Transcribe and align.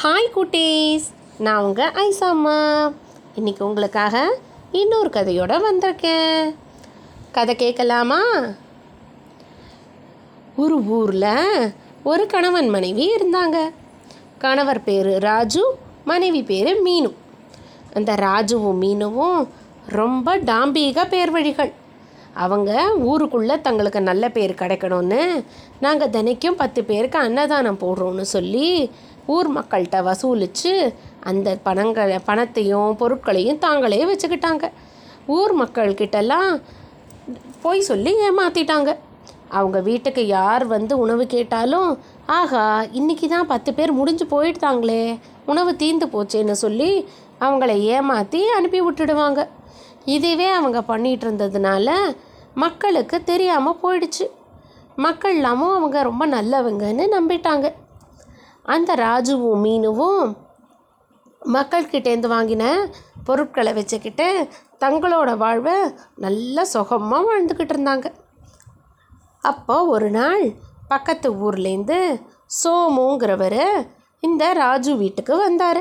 Hi 0.00 0.30
குட்டீஸ் 0.36 1.02
நான் 1.38 1.62
உங்கள் 1.62 1.92
ஐசாம்மா. 1.92 2.92
இன்னைக்கு 3.34 3.66
உங்களுக்காக 3.66 4.38
இன்னொரு 4.72 5.08
கதையோடு 5.08 5.62
வந்திருக்கேன். 5.62 6.54
கதை 7.32 7.56
கேட்கலாமா? 7.56 8.20
ஒரு 10.56 10.84
ஊரில் 10.84 11.72
ஒரு 12.02 12.26
கணவன் 12.26 12.68
மனைவி 12.68 13.14
இருந்தாங்க. 13.14 13.70
கணவர் 14.38 14.84
பேர் 14.84 15.18
ராஜு 15.18 15.76
மனைவி 16.04 16.42
பேர் 16.42 16.82
மீனு. 16.84 17.12
அந்த 17.94 18.12
ராஜுவும் 18.14 18.80
மீனுவும் 18.80 19.48
ரொம்ப 19.86 20.38
டாம்பீக 20.38 21.08
பேர் 21.08 21.30
வழிகள் 21.30 21.72
அவங்க 22.34 22.94
ஊருக்குள்ளே 22.96 23.60
தங்களுக்கு 23.60 24.00
நல்ல 24.00 24.28
பேர் 24.28 24.54
கிடைக்கணும்னு 24.54 25.44
நாங்கள் 25.80 26.10
தினைக்கும் 26.10 26.50
பத்து 26.50 26.84
பேருக்கு 26.84 27.18
அன்னதானம் 27.18 27.78
போடுறோம்னு 27.78 28.20
சொல்லி 28.20 28.90
ஊர் 29.26 29.48
மக்கள்கிட்ட 29.58 29.98
வசூலித்து 30.08 30.72
அந்த 31.30 31.58
பணங்களை 31.62 32.18
பணத்தையும் 32.24 32.96
பொருட்களையும் 32.96 33.58
தாங்களே 33.58 34.00
வச்சுக்கிட்டாங்க. 34.10 34.66
ஊர் 35.26 35.54
மக்கள்கிட்டலாம் 35.62 36.62
போய் 37.62 37.80
சொல்லி 37.80 38.12
ஏமாற்றிட்டாங்க 38.28 38.96
அவங்க 39.48 39.80
வீட்டுக்கு 39.80 40.26
யார் 40.26 40.64
வந்து 40.66 40.98
உணவு 40.98 41.26
கேட்டாலும் 41.26 41.90
ஆகா 42.26 42.82
இன்னைக்கு 42.98 43.28
தான் 43.28 43.46
பத்து 43.46 43.74
பேர் 43.74 43.92
முடிஞ்சு 43.92 44.24
போயிட்டாங்களே 44.30 45.18
உணவு 45.46 45.72
தீந்து 45.82 46.06
போச்சேன்னு 46.14 46.50
சொல்லி 46.50 47.08
அவங்கள 47.40 47.72
ஏமாற்றி 47.94 48.40
அனுப்பி 48.48 48.80
விட்டுடுவாங்க. 48.82 49.40
இதுவே 50.04 50.48
அவங்க 50.48 50.80
பண்ணிகிட்டு 50.80 51.26
இருந்ததுனால 51.26 51.90
மக்களுக்கு 52.54 53.24
தெரியாமல் 53.24 53.80
போயிடுச்சு. 53.82 54.26
மக்கள் 54.96 55.34
எல்லாமும் 55.34 55.76
அவங்க 55.76 56.02
ரொம்ப 56.02 56.26
நல்லவங்கன்னு 56.26 57.06
நம்பிட்டாங்க. 57.16 57.68
அந்த 58.62 58.94
ராஜுவும் 58.94 59.62
மீனுவும் 59.64 60.24
மக்கள்கிட்டேருந்து 61.42 62.28
வாங்கின 62.34 62.64
பொருட்களை 63.24 63.72
வச்சுக்கிட்டு 63.72 64.48
தங்களோட 64.80 65.36
வாழ்வை 65.36 65.74
நல்லா 66.16 66.64
சுகமாக 66.64 67.26
வாழ்ந்துக்கிட்டு 67.28 67.74
இருந்தாங்க. 67.76 68.06
அப்போ 69.40 69.76
ஒரு 69.84 70.10
நாள் 70.10 70.44
பக்கத்து 70.88 71.28
ஊர்லேருந்து 71.44 71.98
சோமுங்கிறவர் 72.64 73.62
இந்த 74.20 74.52
ராஜு 74.52 74.96
வீட்டுக்கு 74.96 75.36
வந்தார். 75.36 75.80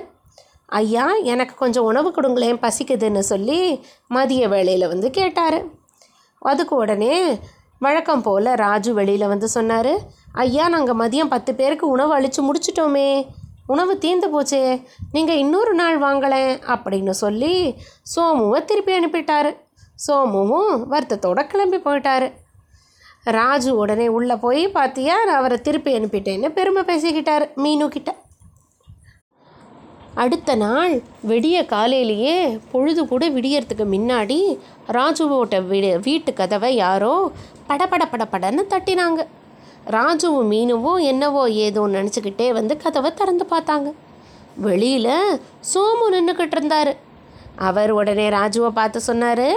ஐயா 0.66 1.14
எனக்கு 1.32 1.56
கொஞ்சம் 1.56 1.84
உணவு 1.84 2.12
கொடுங்களேன் 2.12 2.64
பசிக்குதுன்னு 2.66 3.20
சொல்லி 3.20 3.86
மதிய 4.08 4.48
வேளையில் 4.48 4.88
வந்து 4.88 5.10
கேட்டார். 5.10 5.60
அதுக்கு 6.38 6.76
உடனே 6.76 7.40
வழக்கம் 7.82 8.22
போல் 8.22 8.46
ராஜு 8.46 8.94
வெளியில் 8.94 9.28
வந்து 9.28 9.48
சொன்னார் 9.48 9.90
ஐயா 10.32 10.68
நாங்கள் 10.68 10.96
மதியம் 10.96 11.30
பத்து 11.30 11.56
பேருக்கு 11.56 11.88
உணவு 11.88 12.14
அழித்து 12.14 12.54
முடிச்சிட்டோமே. 12.54 13.28
உணவு 13.68 13.98
தீர்ந்து 13.98 14.42
போச்சே. 14.42 14.84
நீங்கள் 15.12 15.38
இன்னொரு 15.38 15.74
நாள் 15.74 16.00
வாங்கலை 16.00 16.60
அப்படின்னு 16.68 17.10
சொல்லி 17.10 17.76
சோமுவை 18.16 18.66
திருப்பி 18.66 19.00
அனுப்பிட்டாரு. 19.00 19.58
சோமுவும் 20.08 20.86
வருத்தத்தோட 20.92 21.48
கிளம்பி 21.48 21.78
போயிட்டாரு. 21.78 22.32
ராஜு 23.24 23.76
உடனே 23.76 24.08
உள்ளே 24.08 24.36
போய் 24.36 24.70
பார்த்தியா 24.70 25.26
நான் 25.26 25.38
அவரை 25.38 25.62
திருப்பி 25.62 26.00
அனுப்பிட்டேன்னு 26.00 26.50
பெருமை 26.50 26.84
பேசிக்கிட்டார் 26.84 27.50
மீனு 27.56 27.88
கிட்ட. 27.88 28.21
அடுத்த 30.16 30.56
நாள் 30.56 31.02
விடிய 31.28 31.66
காலையிலேயே 31.66 32.60
பொழுது 32.72 33.08
கூட 33.08 33.30
விடியறதுக்கு 33.30 33.86
முன்னாடி 33.94 34.58
ராஜுவோட 34.88 35.68
வீடு 35.68 36.00
வீட்டு 36.04 36.34
கதவை 36.34 36.76
யாரோ 36.76 37.32
படபட 37.68 38.06
படபடன்னு 38.12 38.64
தட்டினாங்க. 38.74 39.22
ராஜுவும் 39.92 40.50
மீனுவும் 40.54 41.02
என்னவோ 41.02 41.50
ஏதோ 41.50 41.82
நினச்சிக்கிட்டே 41.88 42.52
வந்து 42.52 42.78
கதவை 42.78 43.14
திறந்து 43.14 43.46
பார்த்தாங்க. 43.52 43.94
வெளியில் 44.56 45.40
சோமு 45.74 46.08
நின்றுக்கிட்டு 46.12 46.58
இருந்தார். 46.58 46.96
அவர் 47.56 47.92
உடனே 47.92 48.30
ராஜுவை 48.30 48.70
பார்த்து 48.70 49.02
சொன்னார் 49.02 49.48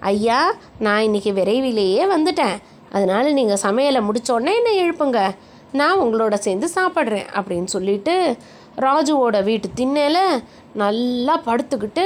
ஐயா 0.00 0.54
நான் 0.78 1.02
இன்னைக்கு 1.02 1.32
விரைவிலேயே 1.32 2.04
வந்துட்டேன். 2.06 2.56
அதனால் 2.90 3.32
நீங்கள் 3.32 3.62
சமையலை 3.62 4.00
முடித்தோடனே 4.08 4.54
என்னை 4.60 4.74
எழுப்புங்க. 4.82 5.34
நான் 5.72 5.98
உங்களோட 5.98 6.34
சேர்ந்து 6.34 6.68
சாப்பிட்றேன் 6.74 7.28
அப்படின்னு 7.34 7.64
சொல்லிட்டு 7.64 8.36
ராஜுவோட 8.76 9.44
வீட்டு 9.44 9.68
திண்ணையில் 9.74 10.42
நல்லா 10.82 11.34
படுத்துக்கிட்டு 11.46 12.04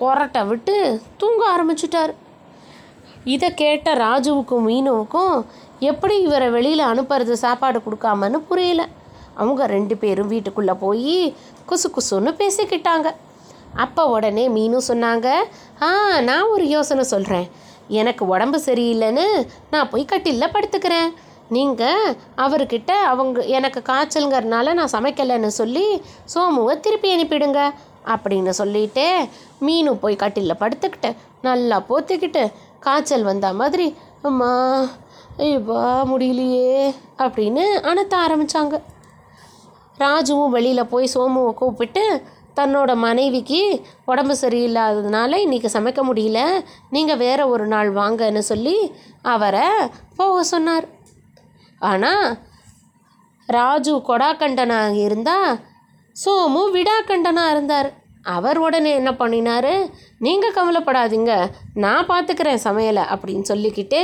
கொரட்டை 0.00 0.46
விட்டு 0.46 1.00
தூங்க 1.16 1.42
ஆரம்பிச்சிட்டார். 1.54 2.12
இதை 3.34 3.48
கேட்ட 3.54 3.94
ராஜுவுக்கும் 3.94 4.66
மீனுவுக்கும் 4.68 5.34
எப்படி 5.90 6.14
இவரை 6.22 6.50
வெளியில் 6.50 6.90
அனுப்புறது 6.90 7.32
சாப்பாடு 7.32 7.78
கொடுக்காமன்னு 7.86 8.38
புரியல. 8.50 8.82
அவங்க 9.34 9.66
ரெண்டு 9.66 9.96
பேரும் 9.96 10.32
வீட்டுக்குள்ளே 10.34 10.74
போய் 10.84 11.36
குசு 11.70 11.88
குசுன்னு 11.96 12.30
பேசிக்கிட்டாங்க. 12.42 13.08
அப்போ 13.84 14.02
உடனே 14.06 14.44
மீனும் 14.48 14.88
சொன்னாங்க 14.88 15.28
ஆ 15.86 15.88
நான் 16.28 16.50
ஒரு 16.54 16.68
யோசனை 16.68 17.04
சொல்கிறேன் 17.04 17.48
எனக்கு 18.00 18.26
உடம்பு 18.26 18.58
சரியில்லைன்னு 18.66 19.26
நான் 19.70 19.90
போய் 19.90 20.10
கட்டிலில் 20.12 20.54
படுத்துக்கிறேன். 20.54 21.10
நீங்கள் 21.48 22.16
அவர்கிட்ட 22.36 22.90
அவங்க 22.90 23.42
எனக்கு 23.42 23.82
காய்ச்சலுங்கிறனால 23.92 24.72
நான் 24.72 24.92
சமைக்கலைன்னு 24.92 25.46
சொல்லி 25.46 26.00
சோமுவை 26.34 26.80
திருப்பி 26.80 27.16
அனுப்பிடுங்க 27.16 27.70
அப்படின்னு 28.06 28.48
சொல்லிட்டு 28.48 29.28
மீனு 29.60 29.94
போய் 29.94 30.16
கட்டிலில் 30.16 30.60
படுத்துக்கிட்டு 30.60 31.16
நல்லா 31.42 31.82
போத்திக்கிட்டு 31.88 32.52
காய்ச்சல் 32.80 33.22
வந்த 33.22 33.52
மாதிரி 33.52 33.96
அம்மா 34.22 34.88
ஐயப்பா 35.36 36.04
முடியலையே 36.04 36.94
அப்படின்னு 37.18 37.64
அனுத்த 37.82 38.14
ஆரம்பித்தாங்க 38.16 38.80
ராஜுவும் 39.98 40.48
வெளியில் 40.48 40.86
போய் 40.86 41.10
சோமுவை 41.14 41.54
கூப்பிட்டு 41.54 42.22
தன்னோட 42.56 42.96
மனைவிக்கு 42.96 43.86
உடம்பு 44.04 44.36
சரியில்லாததுனால 44.40 45.32
இன்றைக்கி 45.34 45.68
சமைக்க 45.72 46.00
முடியல 46.04 46.62
நீங்கள் 46.90 47.16
வேறு 47.16 47.48
ஒரு 47.48 47.66
நாள் 47.66 47.94
வாங்கன்னு 47.94 48.38
சொல்லி 48.38 48.92
அவரை 49.22 49.68
போக 50.16 50.42
சொன்னார். 50.42 50.88
ஆனால் 51.80 52.26
ராஜு 53.46 53.92
கொடாக்கண்டனாக 54.08 54.94
இருந்தால் 55.06 55.50
சோமு 56.16 56.62
விடாக்கண்டனாக 56.76 57.52
இருந்தார். 57.54 57.88
அவர் 58.22 58.58
உடனே 58.58 58.90
என்ன 58.90 59.10
பண்ணினார்? 59.14 59.72
நீங்கள் 60.18 60.54
கவலைப்படாதீங்க 60.56 61.32
நான் 61.74 62.08
பார்த்துக்கிறேன் 62.08 62.64
சமையலை 62.64 63.04
அப்படின்னு 63.14 63.50
சொல்லிக்கிட்டு 63.52 64.00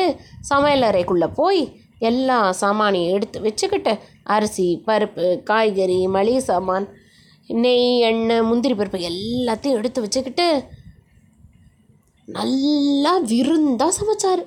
சமையலறைக்குள்ளே 0.50 1.28
போய் 1.34 1.62
எல்லா 1.98 2.38
சாமானையும் 2.60 3.14
எடுத்து 3.16 3.40
வச்சுக்கிட்டு 3.40 3.92
அரிசி 4.34 4.82
பருப்பு 4.86 5.26
காய்கறி 5.42 6.06
மளிகை 6.06 6.40
சாமான் 6.40 6.86
நெய் 7.50 8.00
எண்ணெய் 8.00 8.46
முந்திரி 8.48 8.74
பருப்பு 8.74 9.00
எல்லாத்தையும் 9.10 9.78
எடுத்து 9.78 10.00
வச்சுக்கிட்டு 10.00 10.48
நல்லா 12.28 13.18
விருந்தாக 13.32 13.92
சமைச்சார். 13.98 14.42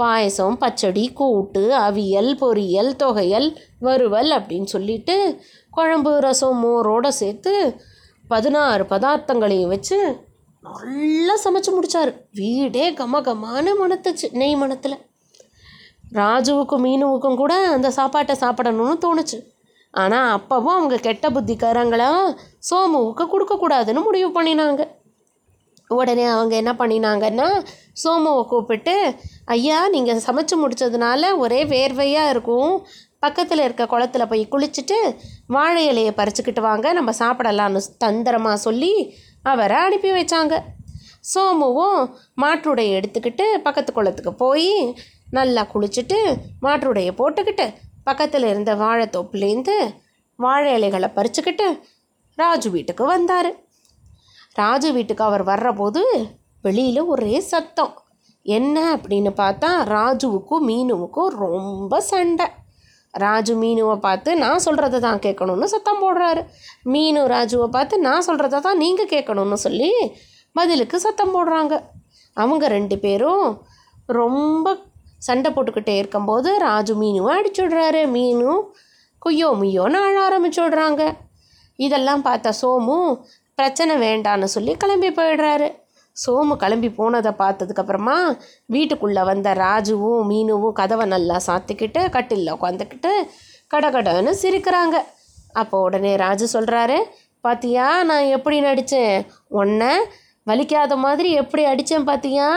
பாயசம் 0.00 0.56
பச்சடி 0.56 1.04
கூட்டு 1.12 1.62
அவியல் 1.86 2.32
பொரியல் 2.40 2.90
தொகையல் 3.02 3.48
வறுவல் 3.78 4.30
அப்படின்னு 4.38 4.70
சொல்லிட்டு 4.74 5.16
குழம்பு 5.70 6.12
ரசம் 6.18 6.60
மோரோடு 6.64 7.10
சேர்த்து 7.20 7.54
பதினாறு 8.28 8.84
பதார்த்தங்களையும் 8.84 9.72
வச்சு 9.74 9.98
நல்லா 10.62 11.34
சமைச்சு 11.44 11.70
முடித்தார் 11.74 12.10
வீடே 12.30 12.86
கம 12.92 13.20
மனத்துச்சு 13.26 13.70
மணத்துச்சு 13.80 14.26
நெய் 14.40 14.56
மணத்தில். 14.56 14.96
ராஜுவுக்கும் 16.18 16.84
மீனுவுக்கும் 16.86 17.38
கூட 17.42 17.54
அந்த 17.76 17.88
சாப்பாட்டை 17.90 18.34
சாப்பிடணும்னு 18.40 18.96
தோணுச்சு. 19.04 19.38
ஆனால் 19.94 20.28
அப்பவும் 20.36 20.76
அவங்க 20.76 20.96
கெட்ட 20.96 21.28
புத்திக்காரங்களா 21.28 22.08
சோமுவுக்கு 22.68 23.24
கொடுக்கக்கூடாதுன்னு 23.26 24.02
முடிவு 24.02 24.28
பண்ணினாங்க. 24.36 24.82
உடனே 25.96 26.24
அவங்க 26.24 26.54
என்ன 26.56 26.72
பண்ணினாங்கன்னா 26.72 27.48
சோமுவை 28.02 28.42
கூப்பிட்டு 28.46 28.94
ஐயா 29.44 29.88
நீங்கள் 29.88 30.22
சமைச்சு 30.26 30.56
முடித்ததுனால 30.62 31.30
ஒரே 31.36 31.60
வேர்வையாக 31.64 32.32
இருக்கும். 32.34 32.86
பக்கத்தில் 33.18 33.62
இருக்க 33.64 33.84
குளத்துல 33.84 34.26
போய் 34.28 34.42
குளிச்சுட்டு 34.50 34.98
வாழை 35.46 35.82
இலையை 35.90 36.12
பறிச்சுக்கிட்டு 36.16 36.60
வாங்க 36.60 36.92
நம்ம 36.92 37.10
சாப்பிடலான்னு 37.18 37.80
தந்திரமாக 37.98 38.56
சொல்லி 38.56 38.92
அவரை 39.42 39.76
அனுப்பி 39.76 40.10
வச்சாங்க. 40.10 40.54
சோமுவும் 41.34 42.00
மாற்றுடையை 42.34 42.92
எடுத்துக்கிட்டு 43.00 43.46
பக்கத்து 43.62 43.92
குளத்துக்கு 43.92 44.34
போய் 44.34 44.94
நல்லா 45.30 45.66
குளிச்சுட்டு 45.74 46.18
மாற்றுடையை 46.60 47.12
போட்டுக்கிட்டு 47.18 47.66
பக்கத்தில் 48.04 48.42
இருந்த 48.42 48.74
வாழைத்தோப்புலேருந்து 48.74 49.74
வாழை 50.36 50.70
இலைகளை 50.74 51.08
பறிச்சுக்கிட்டு 51.16 51.66
ராஜு 52.38 52.70
வீட்டுக்கு 52.70 53.04
வந்தார். 53.04 53.50
ராஜு 54.54 54.92
வீட்டுக்கு 54.92 55.24
அவர் 55.24 55.44
வர்றபோது 55.44 56.00
வெளியில் 56.62 57.02
ஒரே 57.02 57.40
சத்தம். 57.40 57.92
என்ன? 58.42 58.76
அப்படின்னு 58.96 59.30
பார்த்தா 59.36 59.68
ராஜுவுக்கும் 59.86 60.66
மீனுவுக்கும் 60.66 61.28
ரொம்ப 61.28 62.00
சண்டை. 62.00 62.46
ராஜு 63.14 63.54
மீனுவை 63.56 63.96
பார்த்து 63.96 64.36
நான் 64.36 64.64
சொல்கிறத 64.64 64.98
தான் 64.98 65.18
கேட்கணும்னு 65.18 65.64
சத்தம் 65.64 66.02
போடுறாரு. 66.02 66.42
மீனு 66.84 67.22
ராஜுவை 67.26 67.66
பார்த்து 67.66 67.98
நான் 67.98 68.26
சொல்கிறத 68.26 68.60
தான் 68.60 68.76
நீங்கள் 68.76 69.06
கேட்கணும்னு 69.06 69.52
சொல்லி 69.52 69.90
பதிலுக்கு 70.52 71.00
சத்தம் 71.00 71.34
போடுறாங்க. 71.34 71.74
அவங்க 72.34 72.68
ரெண்டு 72.68 72.98
பேரும் 72.98 73.62
ரொம்ப 74.06 74.76
சண்டை 75.18 75.52
போட்டுக்கிட்டே 75.52 75.96
இருக்கும்போது 75.96 76.58
ராஜு 76.58 76.94
மீனுவை 76.94 77.32
அடிச்சுடுறாரு 77.38 78.02
மீனும் 78.10 78.62
குய்யோ 79.22 79.48
முய்யோன்னு 79.60 79.98
அழ 80.06 80.16
ஆரம்பிச்சு 80.28 80.60
விடுறாங்க. 80.62 81.12
இதெல்லாம் 81.76 82.22
பார்த்த 82.22 82.52
சோமு 82.62 82.96
பிரச்சனை 83.60 83.94
வேண்டான்னு 84.06 84.54
சொல்லி 84.54 84.74
கிளம்பி 84.82 85.10
போயிடுறாரு. 85.10 85.68
சோமு 86.16 86.54
கிளம்பி 86.62 86.88
போனதை 86.96 87.30
பார்த்ததுக்கப்புறமா 87.38 88.16
வீட்டுக்குள்ளே 88.74 89.22
வந்த 89.28 89.48
ராஜுவும் 89.54 90.26
மீனுவும் 90.30 90.76
கதவை 90.80 91.06
நல்லா 91.14 91.36
சாத்திக்கிட்டு 91.46 92.00
கட்டிலில் 92.10 92.56
உட்காந்துக்கிட்டு 92.56 93.12
கடகடன்னு 93.74 94.32
சிரிக்கிறாங்க. 94.42 94.96
அப்போ 95.60 95.76
உடனே 95.86 96.12
ராஜு 96.22 96.46
சொல்கிறாரு 96.56 96.98
பாத்தியா 97.44 97.86
நான் 98.08 98.32
எப்படி 98.36 98.56
நடித்தேன் 98.60 99.16
உன்னை 99.60 99.92
வலிக்காத 100.46 100.96
மாதிரி 101.04 101.30
எப்படி 101.42 101.62
அடித்தேன் 101.64 102.08
பாத்தியா? 102.10 102.48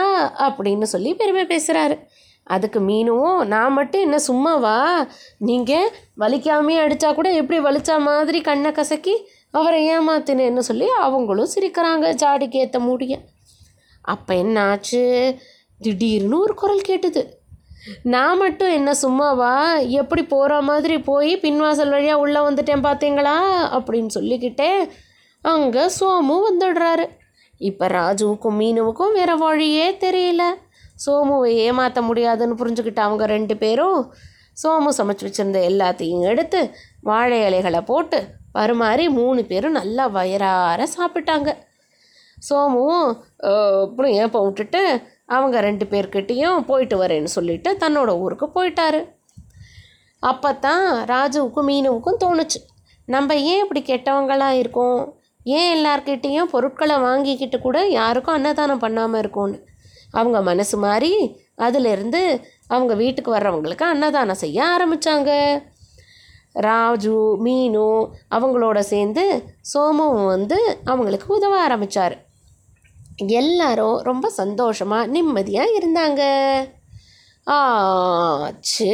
அப்படின்னு 0.46 0.86
சொல்லி 0.92 1.10
பெருமை 1.20 1.44
பேசுகிறாரு 1.52 1.96
அதுக்கு 2.44 2.80
மீனும் 2.80 3.44
நான் 3.44 3.72
மட்டும் 3.72 4.00
என்ன 4.00 4.18
சும்மாவா? 4.18 5.06
நீங்கள் 5.38 5.92
வலிக்காமையே 6.18 6.80
அடித்தா 6.84 7.14
கூட 7.14 7.32
எப்படி 7.32 7.60
வலிச்சா 7.60 8.00
மாதிரி 8.00 8.40
கண்ணை 8.40 8.72
கசக்கி 8.72 9.14
அவரை 9.50 9.98
ஏமாத்தினேன்னு 9.98 10.58
சொல்லி 10.58 10.86
அவங்களும் 10.88 11.48
சிரிக்கிறாங்க 11.54 12.14
ஜாடிக்கு 12.14 12.56
ஏற்ற 12.56 12.78
முடிய. 12.78 13.18
அப்போ 14.00 14.34
என்ன 14.34 14.62
ஆச்சு? 14.62 15.36
திடீர்னு 15.78 16.40
ஒரு 16.40 16.54
குரல் 16.54 16.80
கேட்டுது. 16.88 17.22
நான் 18.02 18.38
மட்டும் 18.38 18.70
என்ன 18.70 18.94
சும்மாவா? 19.02 19.80
எப்படி 19.86 20.24
போகிற 20.24 20.60
மாதிரி 20.60 20.98
போய் 20.98 21.36
பின்வாசல் 21.36 21.90
வழியாக 21.90 22.18
உள்ளே 22.18 22.40
வந்துட்டேன் 22.40 22.86
பார்த்தீங்களா 22.88 23.36
அப்படின்னு 23.72 24.06
சொல்லிக்கிட்டே 24.06 24.90
அங்கே 25.42 25.86
சோமு 26.00 26.36
வந்துடுறாரு. 26.50 27.06
இப்போ 27.58 27.86
ராஜுவுக்கும் 27.86 28.58
மீனுவுக்கும் 28.58 29.12
வேறு 29.12 29.38
வழியே 29.38 29.90
தெரியல. 29.90 30.42
சோமுவை 31.04 31.50
ஏமாற்ற 31.66 32.00
முடியாதுன்னு 32.02 32.60
புரிஞ்சுக்கிட்ட 32.60 33.00
அவங்க 33.06 33.26
ரெண்டு 33.26 33.56
பேரும் 33.56 34.00
சோமு 34.62 34.90
சமைச்சு 34.98 35.26
வச்சுருந்த 35.26 35.60
எல்லாத்தையும் 35.70 36.24
எடுத்து 36.30 36.60
வாழை 37.08 37.38
இலைகளை 37.46 37.80
போட்டு 37.90 38.18
பருமாறி 38.56 39.04
மூணு 39.18 39.40
பேரும் 39.44 39.78
நல்லா 39.78 40.04
வயிறார 40.16 40.80
சாப்பிட்டாங்க. 40.96 41.50
சோமுவும் 42.48 43.08
அப்புறம் 43.84 44.14
ஏப்ப 44.20 44.42
விட்டுட்டு 44.44 44.82
அவங்க 45.34 45.56
ரெண்டு 45.66 45.84
பேர்கிட்டேயும் 45.92 46.64
போயிட்டு 46.70 46.96
வரேன்னு 47.02 47.30
சொல்லிட்டு 47.36 47.70
தன்னோட 47.82 48.10
ஊருக்கு 48.22 48.46
போயிட்டாரு. 48.56 49.00
அப்போ 50.30 50.50
தான் 50.66 50.86
ராஜுவுக்கும் 51.12 51.68
மீனுவுக்கும் 51.70 52.20
தோணுச்சு. 52.24 52.60
நம்ம 53.14 53.34
ஏன் 53.52 53.62
இப்படி 53.64 53.80
கெட்டவங்களாக 53.88 54.60
இருக்கோம்? 54.62 55.00
ஏன் 55.56 55.70
எல்லார்கிட்டேயும் 55.76 56.50
பொருட்களை 56.52 56.96
வாங்கிக்கிட்டு 56.98 57.58
கூட 57.60 57.78
யாருக்கும் 58.00 58.36
அன்னதானம் 58.38 58.82
பண்ணாமல் 58.84 59.20
இருக்கோன்னு 59.22 59.58
அவங்க 60.14 60.38
மனசு 60.42 60.76
மாறி 60.78 61.12
அதிலிருந்து 61.56 62.22
அவங்க 62.66 62.92
வீட்டுக்கு 62.94 63.30
வர்றவங்களுக்கு 63.36 63.84
அன்னதானம் 63.92 64.42
செய்ய 64.44 64.58
ஆரம்பித்தாங்க 64.74 65.30
ராஜு 66.66 67.16
மீனு 67.44 67.86
அவங்களோட 68.30 68.78
சேர்ந்து 68.92 69.24
சோமுவும் 69.72 70.26
வந்து 70.26 70.58
அவங்களுக்கு 70.84 71.28
உதவ 71.34 71.54
ஆரம்பித்தார் 71.60 72.16
எல்லாரும் 73.40 73.96
ரொம்ப 74.02 74.26
சந்தோஷமாக 74.40 75.06
நிம்மதியாக 75.06 75.74
இருந்தாங்க. 75.78 76.22
ஆச்சு. 77.44 78.92